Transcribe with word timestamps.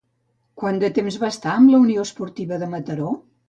Quant 0.61 0.79
de 0.83 0.89
temps 0.95 1.19
va 1.25 1.31
estar 1.35 1.51
amb 1.59 1.75
la 1.75 1.85
Unió 1.87 2.09
Esportiva 2.09 2.63
de 2.65 2.75
Mataró? 2.77 3.17